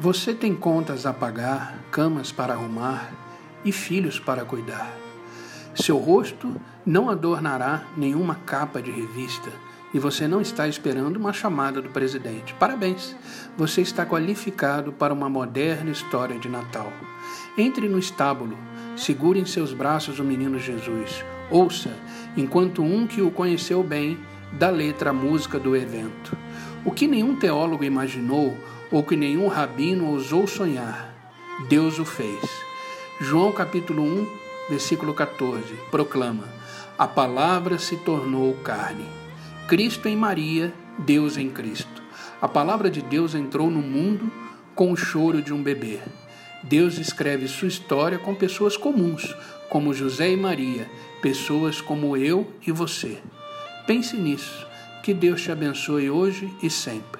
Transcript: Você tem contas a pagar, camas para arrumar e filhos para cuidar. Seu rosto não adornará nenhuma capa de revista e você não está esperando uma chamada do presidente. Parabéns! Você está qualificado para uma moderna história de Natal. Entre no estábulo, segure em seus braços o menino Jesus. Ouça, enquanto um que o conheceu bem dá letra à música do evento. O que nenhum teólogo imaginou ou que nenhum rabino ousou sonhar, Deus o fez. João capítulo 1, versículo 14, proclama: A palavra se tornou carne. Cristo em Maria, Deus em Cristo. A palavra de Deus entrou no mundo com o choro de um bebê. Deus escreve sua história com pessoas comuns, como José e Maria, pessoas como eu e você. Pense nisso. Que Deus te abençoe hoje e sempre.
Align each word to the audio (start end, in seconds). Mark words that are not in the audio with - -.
Você 0.00 0.32
tem 0.32 0.54
contas 0.54 1.04
a 1.04 1.12
pagar, 1.12 1.78
camas 1.90 2.32
para 2.32 2.54
arrumar 2.54 3.12
e 3.62 3.70
filhos 3.70 4.18
para 4.18 4.46
cuidar. 4.46 4.96
Seu 5.74 5.98
rosto 5.98 6.58
não 6.86 7.10
adornará 7.10 7.84
nenhuma 7.98 8.34
capa 8.34 8.80
de 8.80 8.90
revista 8.90 9.50
e 9.92 9.98
você 9.98 10.26
não 10.26 10.40
está 10.40 10.66
esperando 10.66 11.18
uma 11.18 11.34
chamada 11.34 11.82
do 11.82 11.90
presidente. 11.90 12.54
Parabéns! 12.54 13.14
Você 13.58 13.82
está 13.82 14.06
qualificado 14.06 14.90
para 14.90 15.12
uma 15.12 15.28
moderna 15.28 15.90
história 15.90 16.38
de 16.38 16.48
Natal. 16.48 16.90
Entre 17.58 17.86
no 17.86 17.98
estábulo, 17.98 18.56
segure 18.96 19.38
em 19.38 19.44
seus 19.44 19.74
braços 19.74 20.18
o 20.18 20.24
menino 20.24 20.58
Jesus. 20.58 21.22
Ouça, 21.50 21.94
enquanto 22.38 22.82
um 22.82 23.06
que 23.06 23.20
o 23.20 23.30
conheceu 23.30 23.82
bem 23.82 24.18
dá 24.50 24.70
letra 24.70 25.10
à 25.10 25.12
música 25.12 25.58
do 25.58 25.76
evento. 25.76 26.34
O 26.82 26.90
que 26.90 27.06
nenhum 27.06 27.36
teólogo 27.36 27.84
imaginou 27.84 28.56
ou 28.90 29.02
que 29.02 29.14
nenhum 29.14 29.48
rabino 29.48 30.06
ousou 30.06 30.46
sonhar, 30.46 31.14
Deus 31.68 31.98
o 31.98 32.06
fez. 32.06 32.40
João 33.20 33.52
capítulo 33.52 34.02
1, 34.02 34.26
versículo 34.70 35.12
14, 35.12 35.62
proclama: 35.90 36.48
A 36.96 37.06
palavra 37.06 37.78
se 37.78 37.98
tornou 37.98 38.54
carne. 38.64 39.04
Cristo 39.68 40.08
em 40.08 40.16
Maria, 40.16 40.72
Deus 40.98 41.36
em 41.36 41.50
Cristo. 41.50 42.02
A 42.40 42.48
palavra 42.48 42.90
de 42.90 43.02
Deus 43.02 43.34
entrou 43.34 43.70
no 43.70 43.82
mundo 43.82 44.32
com 44.74 44.90
o 44.90 44.96
choro 44.96 45.42
de 45.42 45.52
um 45.52 45.62
bebê. 45.62 45.98
Deus 46.62 46.96
escreve 46.96 47.46
sua 47.46 47.68
história 47.68 48.18
com 48.18 48.34
pessoas 48.34 48.78
comuns, 48.78 49.36
como 49.68 49.92
José 49.92 50.30
e 50.30 50.36
Maria, 50.36 50.90
pessoas 51.20 51.82
como 51.82 52.16
eu 52.16 52.50
e 52.66 52.72
você. 52.72 53.18
Pense 53.86 54.16
nisso. 54.16 54.69
Que 55.02 55.14
Deus 55.14 55.42
te 55.42 55.50
abençoe 55.50 56.10
hoje 56.10 56.52
e 56.62 56.68
sempre. 56.68 57.19